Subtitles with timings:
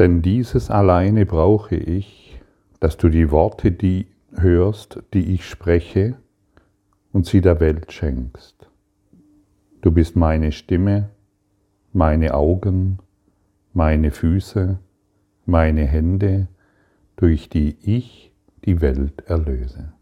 [0.00, 2.40] Denn dieses alleine brauche ich,
[2.80, 6.16] dass du die Worte, die hörst, die ich spreche,
[7.12, 8.70] und sie der Welt schenkst.
[9.82, 11.10] Du bist meine Stimme,
[11.92, 12.98] meine Augen,
[13.74, 14.78] meine Füße,
[15.44, 16.48] meine Hände,
[17.16, 18.32] durch die ich
[18.64, 19.92] die Welt erlöse.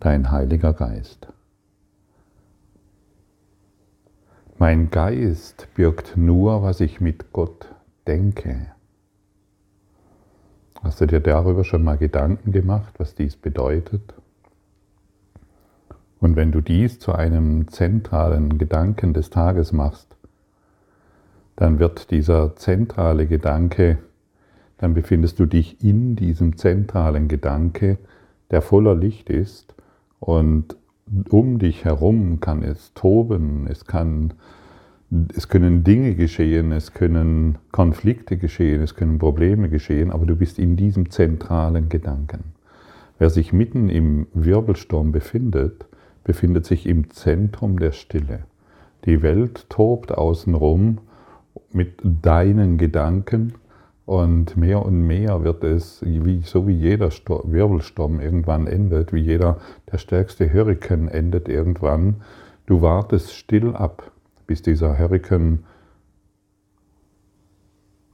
[0.00, 1.28] Dein Heiliger Geist.
[4.58, 7.73] Mein Geist birgt nur, was ich mit Gott
[8.06, 8.66] denke.
[10.82, 14.14] Hast du dir darüber schon mal Gedanken gemacht, was dies bedeutet?
[16.20, 20.16] Und wenn du dies zu einem zentralen Gedanken des Tages machst,
[21.56, 23.98] dann wird dieser zentrale Gedanke,
[24.78, 27.98] dann befindest du dich in diesem zentralen Gedanke,
[28.50, 29.74] der voller Licht ist
[30.20, 30.76] und
[31.30, 34.34] um dich herum kann es toben, es, kann,
[35.36, 40.58] es können Dinge geschehen, es können Konflikte geschehen, es können Probleme geschehen, aber du bist
[40.58, 42.54] in diesem zentralen Gedanken.
[43.18, 45.86] Wer sich mitten im Wirbelsturm befindet,
[46.24, 48.40] befindet sich im Zentrum der Stille.
[49.04, 50.98] Die Welt tobt außenrum
[51.70, 53.54] mit deinen Gedanken
[54.06, 59.58] und mehr und mehr wird es, wie, so wie jeder Wirbelsturm irgendwann endet, wie jeder,
[59.92, 62.22] der stärkste Hurrikan endet irgendwann,
[62.66, 64.10] du wartest still ab,
[64.46, 65.64] bis dieser Hurrikan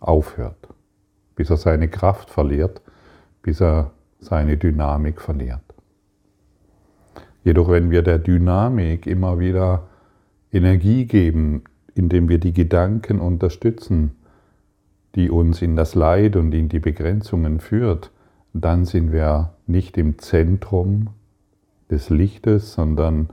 [0.00, 0.69] aufhört,
[1.37, 2.81] bis er seine Kraft verliert,
[3.42, 5.61] bis er seine Dynamik verliert.
[7.45, 9.89] Jedoch wenn wir der Dynamik immer wieder
[10.53, 11.64] Energie geben,
[11.95, 14.17] indem wir die Gedanken unterstützen,
[15.15, 18.11] die uns in das Leid und in die Begrenzungen führt,
[18.53, 21.09] dann sind wir nicht im Zentrum
[21.91, 23.28] des Lichtes, sondern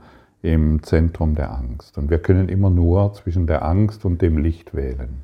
[0.48, 1.98] im Zentrum der Angst.
[1.98, 5.22] Und wir können immer nur zwischen der Angst und dem Licht wählen.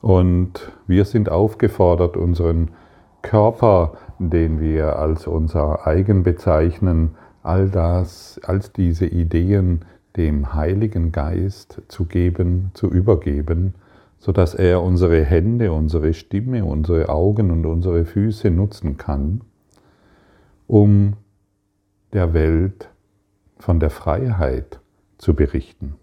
[0.00, 2.72] Und wir sind aufgefordert, unseren
[3.22, 7.14] Körper, den wir als unser eigen bezeichnen,
[7.44, 9.84] all das, als diese Ideen
[10.16, 13.74] dem Heiligen Geist zu geben, zu übergeben,
[14.18, 19.42] sodass er unsere Hände, unsere Stimme, unsere Augen und unsere Füße nutzen kann,
[20.66, 21.14] um
[22.12, 22.88] der Welt
[23.58, 24.80] von der Freiheit
[25.18, 25.96] zu berichten.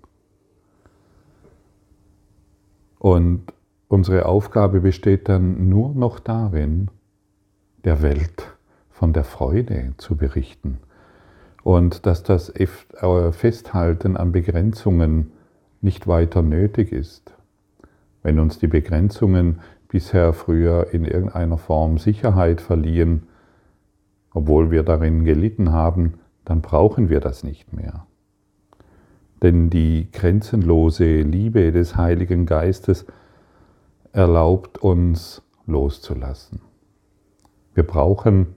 [2.99, 3.53] Und
[3.87, 6.89] unsere Aufgabe besteht dann nur noch darin,
[7.83, 8.55] der Welt
[8.89, 10.79] von der Freude zu berichten.
[11.63, 12.67] Und dass das äh,
[13.31, 15.31] Festhalten an Begrenzungen
[15.81, 17.33] nicht weiter nötig ist.
[18.23, 23.27] Wenn uns die Begrenzungen bisher früher in irgendeiner Form Sicherheit verliehen,
[24.33, 26.15] obwohl wir darin gelitten haben,
[26.45, 28.05] dann brauchen wir das nicht mehr.
[29.41, 33.05] Denn die grenzenlose Liebe des Heiligen Geistes
[34.13, 36.61] erlaubt uns loszulassen.
[37.73, 38.55] Wir brauchen,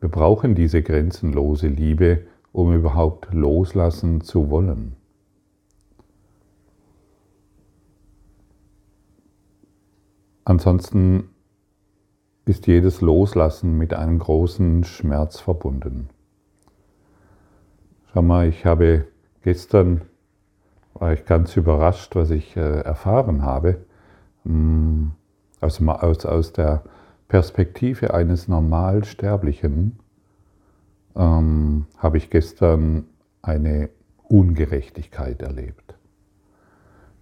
[0.00, 2.22] wir brauchen diese grenzenlose Liebe,
[2.52, 4.96] um überhaupt loslassen zu wollen.
[10.44, 11.28] Ansonsten
[12.46, 16.08] ist jedes Loslassen mit einem großen Schmerz verbunden.
[18.14, 19.04] Schau mal, ich habe
[19.42, 20.00] gestern,
[20.94, 23.84] war ich ganz überrascht, was ich äh, erfahren habe,
[24.44, 25.08] mm,
[25.60, 26.84] aus, aus, aus der
[27.28, 29.98] Perspektive eines Normalsterblichen
[31.16, 33.04] ähm, habe ich gestern
[33.42, 33.90] eine
[34.22, 35.94] Ungerechtigkeit erlebt.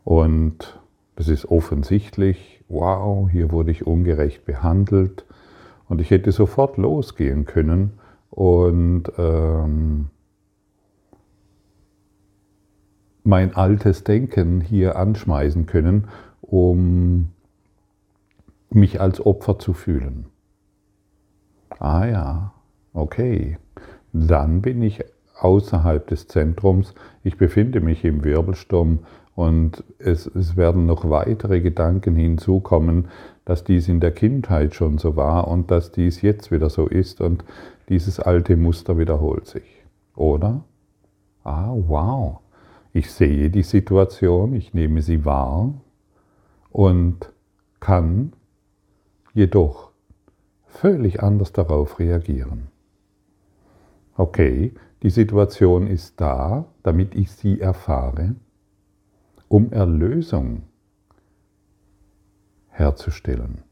[0.04, 0.80] Und
[1.16, 5.24] das ist offensichtlich, wow, hier wurde ich ungerecht behandelt
[5.88, 7.98] und ich hätte sofort losgehen können
[8.30, 10.10] und ähm,
[13.26, 16.08] mein altes Denken hier anschmeißen können,
[16.40, 17.28] um
[18.70, 20.26] mich als Opfer zu fühlen.
[21.78, 22.52] Ah ja,
[22.92, 23.58] okay.
[24.12, 25.04] Dann bin ich
[25.38, 26.94] außerhalb des Zentrums.
[27.22, 29.00] Ich befinde mich im Wirbelsturm
[29.34, 33.08] und es, es, werden noch weitere Gedanken hinzukommen,
[33.44, 37.20] dass dies in der Kindheit schon so war und dass dies jetzt wieder so ist
[37.20, 37.44] und
[37.88, 39.84] dieses alte Muster wiederholt sich.
[40.14, 40.62] Oder?
[41.44, 42.40] Ah, wow.
[42.96, 45.74] Ich sehe die Situation, ich nehme sie wahr
[46.70, 47.30] und
[47.78, 48.32] kann
[49.34, 49.90] jedoch
[50.64, 52.68] völlig anders darauf reagieren.
[54.16, 54.72] Okay,
[55.02, 58.34] die Situation ist da, damit ich sie erfahre,
[59.48, 60.62] um Erlösung
[62.70, 63.62] herzustellen.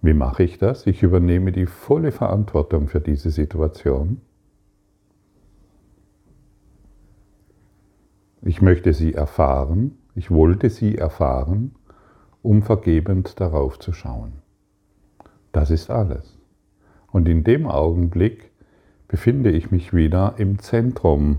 [0.00, 0.86] Wie mache ich das?
[0.86, 4.22] Ich übernehme die volle Verantwortung für diese Situation.
[8.42, 11.76] Ich möchte sie erfahren, Ich wollte sie erfahren,
[12.42, 14.32] um vergebend darauf zu schauen.
[15.52, 16.36] Das ist alles.
[17.12, 18.50] Und in dem Augenblick
[19.06, 21.38] befinde ich mich wieder im Zentrum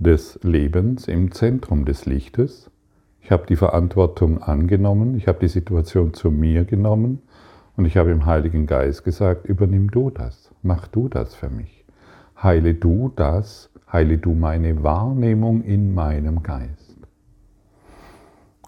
[0.00, 2.70] des Lebens, im Zentrum des Lichtes.
[3.20, 7.22] Ich habe die Verantwortung angenommen, ich habe die Situation zu mir genommen
[7.76, 11.84] und ich habe im Heiligen Geist gesagt, übernimm du das, mach du das für mich.
[12.42, 16.96] Heile du das, heile du meine Wahrnehmung in meinem Geist.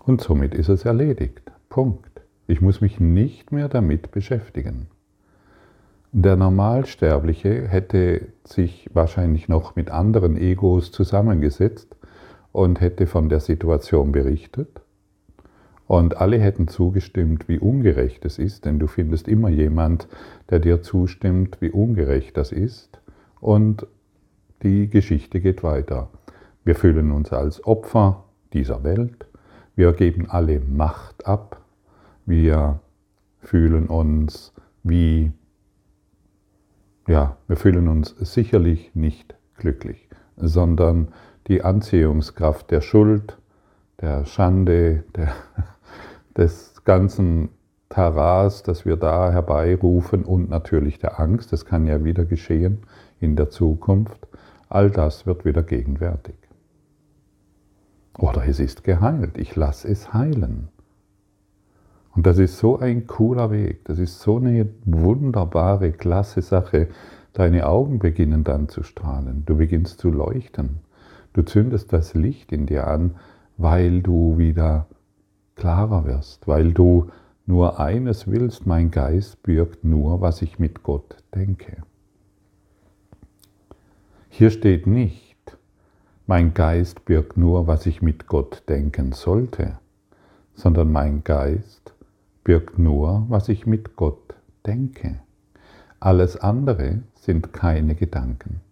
[0.05, 1.53] Und somit ist es erledigt.
[1.69, 2.11] Punkt.
[2.49, 4.89] Ich muss mich nicht mehr damit beschäftigen.
[6.11, 11.97] Der Normalsterbliche hätte sich wahrscheinlich noch mit anderen Egos zusammengesetzt
[12.51, 14.83] und hätte von der Situation berichtet.
[15.87, 20.09] Und alle hätten zugestimmt, wie ungerecht es ist, denn du findest immer jemand,
[20.51, 23.01] der dir zustimmt, wie ungerecht das ist.
[23.41, 23.87] Und
[24.63, 26.09] die Geschichte geht weiter.
[26.65, 29.27] Wir fühlen uns als Opfer dieser Welt.
[29.75, 31.61] Wir geben alle Macht ab.
[32.27, 32.81] Wir
[33.41, 34.53] fühlen uns
[34.85, 35.33] wie
[37.09, 41.09] ja, wir fühlen uns sicherlich nicht glücklich, sondern
[41.49, 43.39] die Anziehungskraft der Schuld,
[44.01, 45.33] der Schande, der,
[46.37, 47.51] des ganzen
[47.89, 52.85] Taras, das wir da herbeirufen und natürlich der Angst, das kann ja wieder geschehen
[53.21, 54.29] in der Zukunft,
[54.75, 56.35] all das wird wieder gegenwärtig.
[58.19, 60.69] Oder es ist geheilt, ich lasse es heilen.
[62.15, 66.89] Und das ist so ein cooler Weg, das ist so eine wunderbare, klasse Sache.
[67.33, 70.81] Deine Augen beginnen dann zu strahlen, du beginnst zu leuchten,
[71.33, 73.17] du zündest das Licht in dir an,
[73.57, 74.87] weil du wieder
[75.57, 77.11] klarer wirst, weil du
[77.47, 81.83] nur eines willst, mein Geist birgt nur, was ich mit Gott denke.
[84.35, 85.59] Hier steht nicht,
[86.27, 89.79] mein Geist birgt nur, was ich mit Gott denken sollte,
[90.55, 91.93] sondern mein Geist
[92.43, 94.35] birgt nur, was ich mit Gott
[94.65, 95.21] denke.
[96.01, 98.63] Alles andere sind keine Gedanken.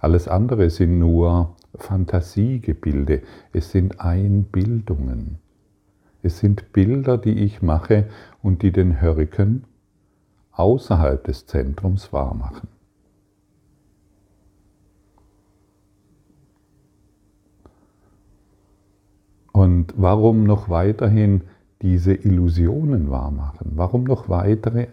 [0.00, 3.22] Alles andere sind nur Fantasiegebilde.
[3.52, 5.38] Es sind Einbildungen.
[6.24, 8.08] Es sind Bilder, die ich mache
[8.42, 9.66] und die den Hörriken
[10.50, 12.75] außerhalb des Zentrums wahrmachen.
[19.56, 21.40] Und warum noch weiterhin
[21.80, 23.72] diese Illusionen wahrmachen?
[23.76, 24.88] Warum noch weitere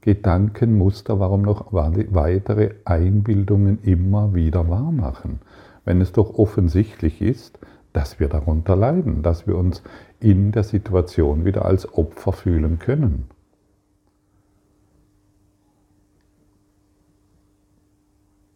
[0.00, 5.38] Gedankenmuster, warum noch weitere Einbildungen immer wieder wahrmachen?
[5.84, 7.60] Wenn es doch offensichtlich ist,
[7.92, 9.84] dass wir darunter leiden, dass wir uns
[10.18, 13.26] in der Situation wieder als Opfer fühlen können.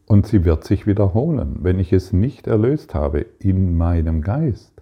[0.06, 4.74] Und sie wird sich wiederholen, wenn ich es nicht erlöst habe in meinem Geist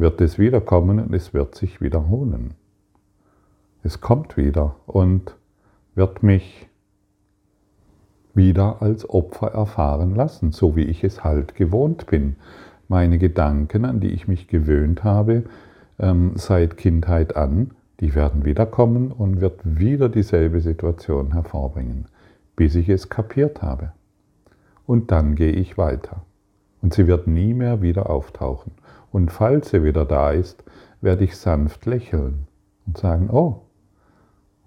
[0.00, 2.54] wird es wiederkommen und es wird sich wiederholen.
[3.82, 5.36] Es kommt wieder und
[5.94, 6.68] wird mich
[8.34, 12.36] wieder als Opfer erfahren lassen, so wie ich es halt gewohnt bin.
[12.88, 15.44] Meine Gedanken, an die ich mich gewöhnt habe,
[15.98, 22.06] ähm, seit Kindheit an, die werden wiederkommen und wird wieder dieselbe Situation hervorbringen,
[22.56, 23.92] bis ich es kapiert habe.
[24.86, 26.22] Und dann gehe ich weiter.
[26.82, 28.72] Und sie wird nie mehr wieder auftauchen.
[29.12, 30.62] Und falls sie wieder da ist,
[31.00, 32.46] werde ich sanft lächeln
[32.86, 33.62] und sagen, oh,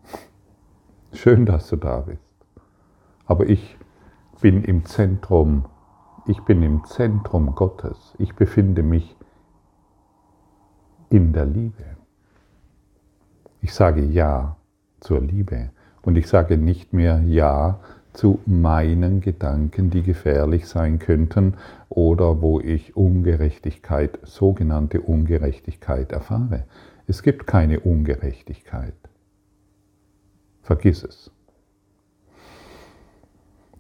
[1.14, 2.20] schön, dass du da bist.
[3.26, 3.78] Aber ich
[4.42, 5.66] bin im Zentrum,
[6.28, 8.14] ich bin im Zentrum Gottes.
[8.18, 9.16] Ich befinde mich
[11.10, 11.98] in der Liebe.
[13.62, 14.58] Ich sage Ja
[15.00, 15.72] zur Liebe
[16.02, 17.80] und ich sage nicht mehr Ja
[18.14, 21.56] zu meinen Gedanken, die gefährlich sein könnten
[21.90, 26.66] oder wo ich Ungerechtigkeit, sogenannte Ungerechtigkeit erfahre.
[27.08, 28.94] Es gibt keine Ungerechtigkeit.
[30.62, 31.32] Vergiss es.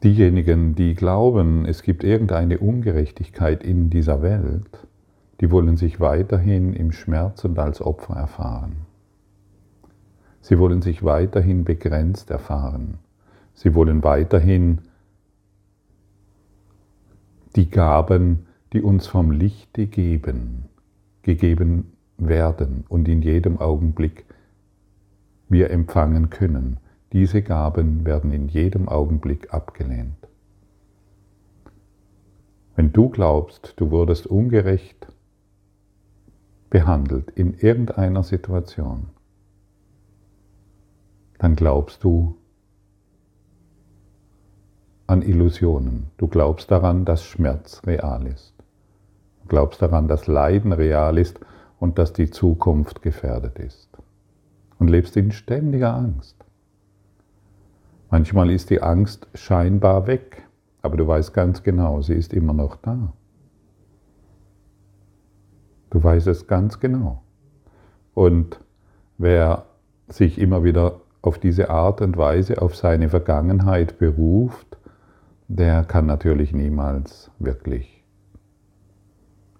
[0.03, 4.85] Diejenigen, die glauben, es gibt irgendeine Ungerechtigkeit in dieser Welt,
[5.39, 8.85] die wollen sich weiterhin im Schmerz und als Opfer erfahren.
[10.41, 12.99] Sie wollen sich weiterhin begrenzt erfahren.
[13.53, 14.79] Sie wollen weiterhin
[17.55, 20.65] die Gaben, die uns vom Lichte geben,
[21.21, 24.25] gegeben werden und in jedem Augenblick
[25.49, 26.77] wir empfangen können.
[27.11, 30.27] Diese Gaben werden in jedem Augenblick abgelehnt.
[32.75, 35.07] Wenn du glaubst, du wurdest ungerecht
[36.71, 39.09] behandelt in irgendeiner Situation,
[41.37, 42.35] dann glaubst du,
[45.13, 46.07] an Illusionen.
[46.17, 48.55] Du glaubst daran, dass Schmerz real ist.
[49.43, 51.39] Du glaubst daran, dass Leiden real ist
[51.79, 53.89] und dass die Zukunft gefährdet ist.
[54.79, 56.35] Und lebst in ständiger Angst.
[58.09, 60.47] Manchmal ist die Angst scheinbar weg,
[60.81, 63.13] aber du weißt ganz genau, sie ist immer noch da.
[65.91, 67.21] Du weißt es ganz genau.
[68.15, 68.59] Und
[69.19, 69.65] wer
[70.07, 74.77] sich immer wieder auf diese Art und Weise auf seine Vergangenheit beruft,
[75.55, 78.03] der kann natürlich niemals wirklich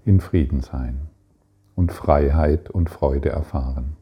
[0.05, 1.07] in Frieden sein
[1.75, 3.95] und Freiheit und Freude erfahren.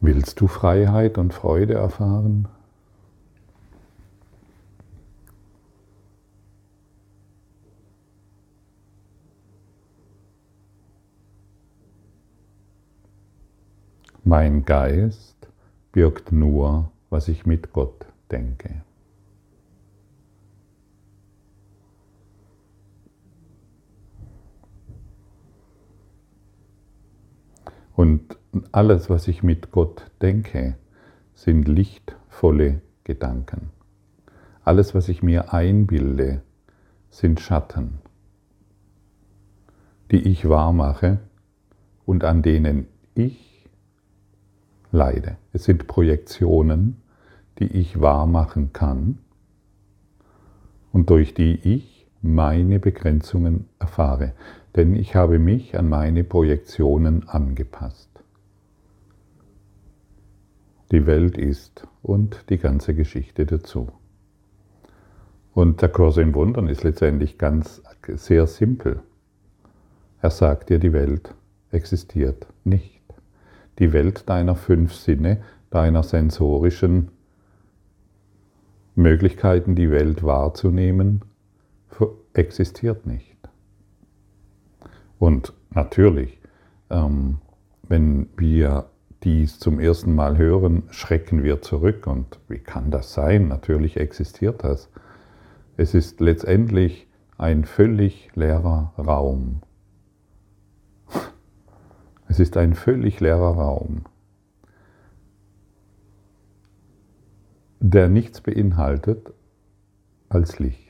[0.00, 2.46] Willst du Freiheit und Freude erfahren?
[14.22, 15.48] Mein Geist
[15.90, 18.82] birgt nur, was ich mit Gott denke.
[28.00, 28.38] Und
[28.72, 30.78] alles, was ich mit Gott denke,
[31.34, 33.72] sind lichtvolle Gedanken.
[34.64, 36.40] Alles, was ich mir einbilde,
[37.10, 37.98] sind Schatten,
[40.10, 41.18] die ich wahrmache
[42.06, 43.68] und an denen ich
[44.92, 45.36] leide.
[45.52, 47.02] Es sind Projektionen,
[47.58, 49.18] die ich wahrmachen kann
[50.90, 54.32] und durch die ich meine Begrenzungen erfahre
[54.76, 58.08] denn ich habe mich an meine Projektionen angepasst.
[60.92, 63.88] Die Welt ist und die ganze Geschichte dazu.
[65.52, 69.02] Und der Kurs in Wundern ist letztendlich ganz sehr simpel.
[70.20, 71.34] Er sagt dir, die Welt
[71.70, 73.02] existiert nicht.
[73.78, 77.10] Die Welt deiner fünf Sinne, deiner sensorischen
[78.94, 81.24] Möglichkeiten, die Welt wahrzunehmen,
[82.32, 83.29] existiert nicht.
[85.20, 86.40] Und natürlich,
[86.88, 87.38] ähm,
[87.82, 88.86] wenn wir
[89.22, 92.06] dies zum ersten Mal hören, schrecken wir zurück.
[92.06, 93.46] Und wie kann das sein?
[93.46, 94.88] Natürlich existiert das.
[95.76, 99.60] Es ist letztendlich ein völlig leerer Raum.
[102.26, 104.04] Es ist ein völlig leerer Raum,
[107.78, 109.34] der nichts beinhaltet
[110.30, 110.89] als Licht.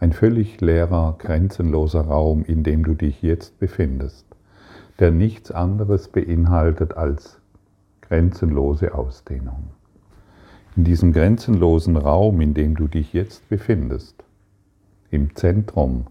[0.00, 4.26] Ein völlig leerer, grenzenloser Raum, in dem du dich jetzt befindest,
[5.00, 7.40] der nichts anderes beinhaltet als
[8.02, 9.70] grenzenlose Ausdehnung.
[10.76, 14.22] In diesem grenzenlosen Raum, in dem du dich jetzt befindest,
[15.10, 16.06] im Zentrum,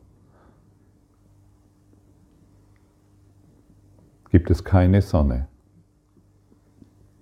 [4.29, 5.47] gibt es keine Sonne,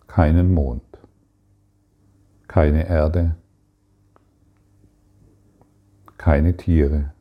[0.08, 0.82] keinen Mond,
[2.48, 3.36] keine Erde,
[6.26, 7.14] keine Tiere,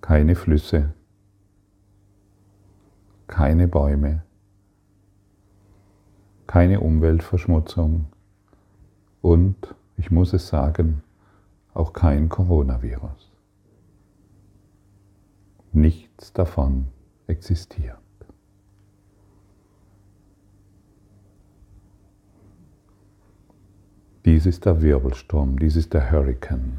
[0.00, 0.94] keine Flüsse,
[3.28, 4.24] keine Bäume,
[6.48, 8.06] keine Umweltverschmutzung
[9.22, 11.04] und, ich muss es sagen,
[11.72, 13.30] auch kein Coronavirus.
[15.72, 16.88] Nichts davon
[17.28, 18.05] existiert.
[24.26, 26.78] Dies ist der Wirbelsturm, dies ist der Hurrikan.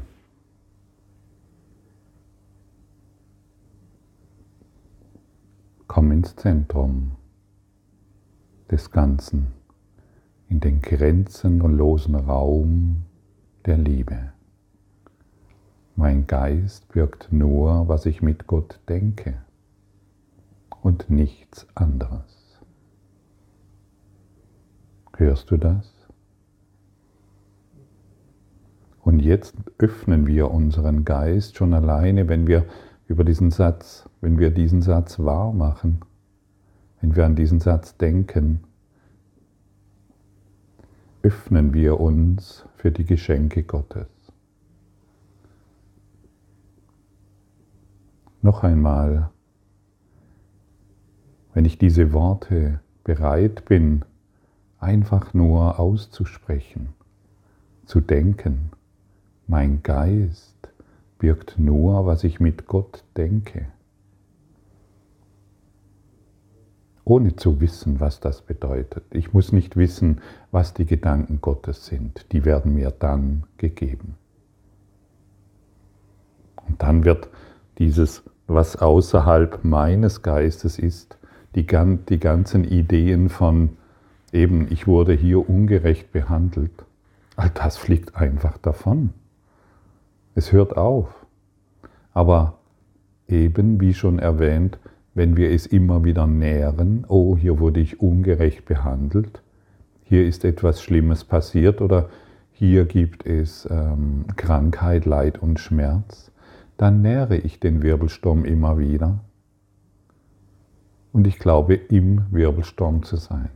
[5.86, 7.12] Komm ins Zentrum
[8.70, 9.46] des Ganzen,
[10.50, 13.04] in den grenzenlosen Raum
[13.64, 14.34] der Liebe.
[15.96, 19.40] Mein Geist birgt nur, was ich mit Gott denke
[20.82, 22.60] und nichts anderes.
[25.16, 25.97] Hörst du das?
[29.02, 32.66] Und jetzt öffnen wir unseren Geist schon alleine, wenn wir
[33.06, 36.00] über diesen Satz, wenn wir diesen Satz wahr machen,
[37.00, 38.60] wenn wir an diesen Satz denken,
[41.22, 44.08] öffnen wir uns für die Geschenke Gottes.
[48.40, 49.30] Noch einmal,
[51.54, 54.04] wenn ich diese Worte bereit bin,
[54.78, 56.90] einfach nur auszusprechen,
[57.84, 58.70] zu denken,
[59.48, 60.68] mein Geist
[61.18, 63.66] birgt nur, was ich mit Gott denke.
[67.04, 69.04] Ohne zu wissen, was das bedeutet.
[69.10, 72.26] Ich muss nicht wissen, was die Gedanken Gottes sind.
[72.32, 74.16] Die werden mir dann gegeben.
[76.68, 77.30] Und dann wird
[77.78, 81.16] dieses, was außerhalb meines Geistes ist,
[81.54, 83.78] die, die ganzen Ideen von
[84.30, 86.84] eben, ich wurde hier ungerecht behandelt,
[87.36, 89.14] all das fliegt einfach davon.
[90.38, 91.26] Es hört auf.
[92.12, 92.60] Aber
[93.26, 94.78] eben, wie schon erwähnt,
[95.12, 99.42] wenn wir es immer wieder nähren, oh, hier wurde ich ungerecht behandelt,
[100.04, 102.08] hier ist etwas Schlimmes passiert oder
[102.52, 106.30] hier gibt es ähm, Krankheit, Leid und Schmerz,
[106.76, 109.18] dann nähre ich den Wirbelsturm immer wieder.
[111.12, 113.50] Und ich glaube, im Wirbelsturm zu sein.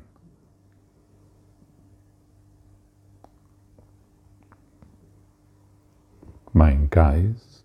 [6.54, 7.64] Mein Geist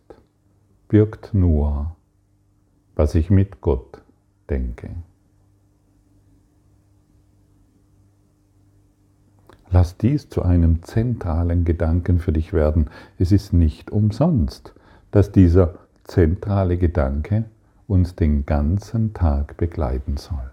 [0.87, 1.97] birgt nur,
[2.95, 4.01] was ich mit Gott
[4.49, 4.89] denke.
[9.69, 12.89] Lass dies zu einem zentralen Gedanken für dich werden.
[13.19, 14.73] Es ist nicht umsonst,
[15.11, 17.43] dass dieser zentrale Gedanke
[17.87, 20.51] uns den ganzen Tag begleiten soll.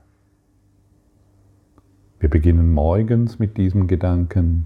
[2.19, 4.65] Wir beginnen morgens mit diesem Gedanken,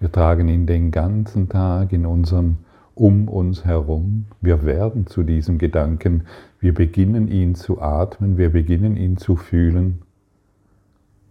[0.00, 2.56] wir tragen ihn den ganzen Tag in unserem
[2.94, 4.26] um uns herum.
[4.40, 6.24] Wir werden zu diesem Gedanken.
[6.60, 10.02] Wir beginnen ihn zu atmen, wir beginnen ihn zu fühlen.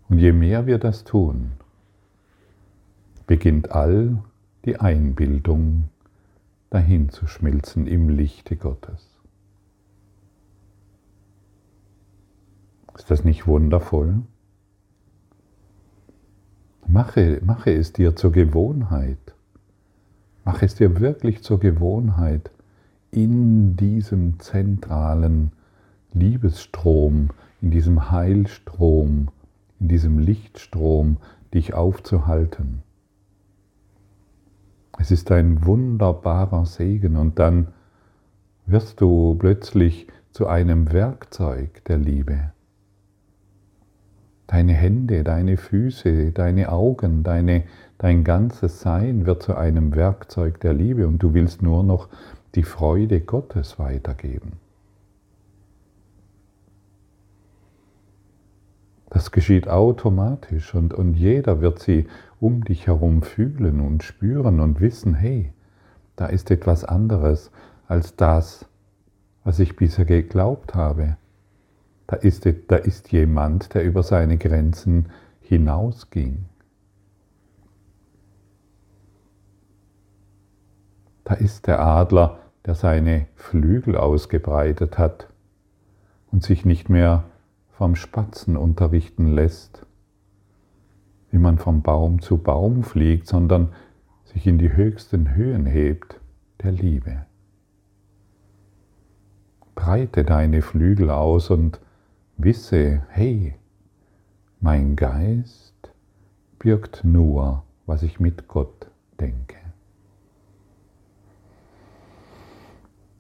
[0.10, 1.54] Und je mehr wir das tun,
[3.26, 4.18] beginnt all
[4.66, 5.90] die Einbildung
[6.70, 9.10] dahin zu schmilzen im Lichte Gottes.
[12.96, 14.22] Ist das nicht wundervoll?
[16.88, 19.34] Mache, mache es dir zur Gewohnheit.
[20.46, 22.52] Mache es dir wirklich zur Gewohnheit,
[23.12, 25.52] in diesem zentralen
[26.14, 27.30] Liebesstrom,
[27.62, 29.30] in diesem Heilstrom,
[29.80, 31.18] in diesem Lichtstrom
[31.54, 32.84] dich aufzuhalten.
[34.98, 37.68] Es ist ein wunderbarer Segen und dann
[38.66, 42.52] wirst du plötzlich zu einem Werkzeug der Liebe.
[44.48, 47.64] Deine Hände, deine Füße, deine Augen, deine,
[47.98, 52.10] dein ganzes Sein wird zu einem Werkzeug der Liebe und du willst nur noch
[52.56, 54.54] die Freude Gottes weitergeben.
[59.10, 62.08] Das geschieht automatisch und, und jeder wird sie
[62.40, 65.54] um dich herum fühlen und spüren und wissen, hey,
[66.16, 67.52] da ist etwas anderes
[67.88, 68.66] als das,
[69.44, 71.18] was ich bisher geglaubt habe.
[72.14, 75.10] Da ist, da ist jemand, der über seine Grenzen
[75.42, 76.46] hinausging.
[81.24, 85.28] Da ist der Adler, der seine Flügel ausgebreitet hat
[86.32, 87.24] und sich nicht mehr
[87.72, 89.84] vom Spatzen unterrichten lässt,
[91.32, 93.70] wie man vom Baum zu Baum fliegt, sondern
[94.26, 96.20] sich in die höchsten Höhen hebt
[96.62, 97.26] der Liebe.
[99.74, 101.80] Breite deine Flügel aus und
[102.38, 103.56] wisse, hey,
[104.60, 105.94] mein Geist
[106.60, 109.58] birgt nur, was ich mit Gott denke.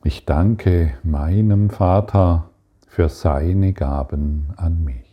[0.05, 2.49] Ich danke meinem Vater
[2.87, 5.03] für seine Gaben an mich.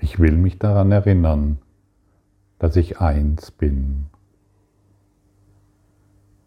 [0.00, 1.58] Ich will mich daran erinnern,
[2.58, 4.06] dass ich eins bin,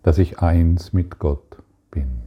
[0.03, 1.58] dass ich eins mit Gott
[1.91, 2.21] bin.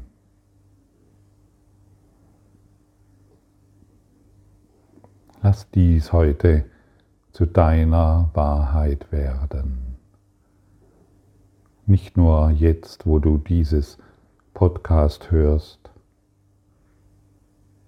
[5.42, 6.64] Lass dies heute
[7.32, 9.96] zu deiner Wahrheit werden.
[11.86, 13.98] Nicht nur jetzt, wo du dieses
[14.54, 15.90] Podcast hörst,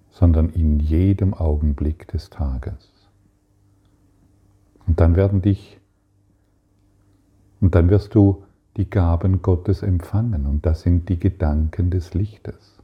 [0.09, 2.91] sondern in jedem Augenblick des Tages.
[4.87, 5.79] Und dann werden dich,
[7.61, 8.43] und dann wirst du
[8.77, 10.45] die Gaben Gottes empfangen.
[10.45, 12.77] Und das sind die Gedanken des Lichtes.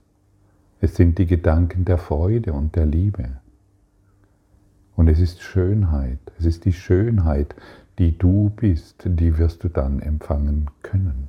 [0.80, 3.38] Es sind die Gedanken der Freude und der Liebe.
[4.96, 6.20] Und es ist Schönheit.
[6.40, 7.56] Es ist die Schönheit,
[8.00, 11.28] die du bist, die wirst du dann empfangen können.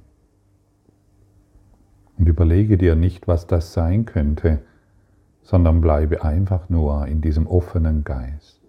[2.18, 4.60] Und überlege dir nicht, was das sein könnte,
[5.42, 8.60] sondern bleibe einfach nur in diesem offenen Geist.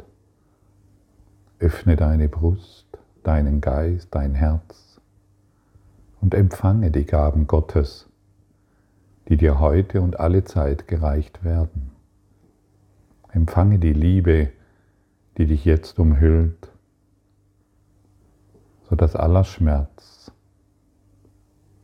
[1.60, 2.88] Öffne deine Brust,
[3.24, 4.93] deinen Geist, dein Herz
[6.24, 8.10] und empfange die Gaben Gottes,
[9.28, 11.92] die dir heute und alle Zeit gereicht werden.
[13.32, 14.50] Empfange die Liebe,
[15.38, 16.74] die dich jetzt umhüllt
[18.94, 20.32] sodass aller Schmerz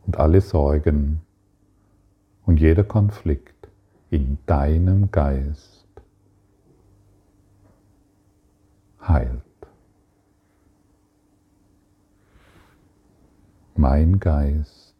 [0.06, 1.22] und alle Sorgen
[2.46, 3.68] und jeder Konflikt
[4.10, 5.88] in deinem Geist
[9.02, 9.49] heilt.
[13.80, 14.94] Mein Geist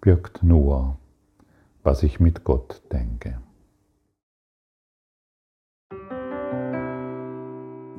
[0.00, 0.96] birgt nur,
[1.82, 3.36] was ich mit Gott denke.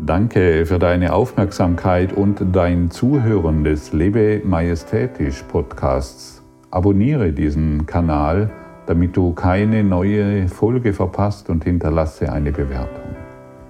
[0.04, 6.42] Danke für deine Aufmerksamkeit und dein Zuhören des Lebe Majestätisch Podcasts.
[6.72, 8.50] Abonniere diesen Kanal,
[8.88, 13.16] damit du keine neue Folge verpasst und hinterlasse eine Bewertung.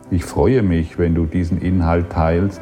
[0.10, 2.62] Ich freue mich, wenn du diesen Inhalt teilst,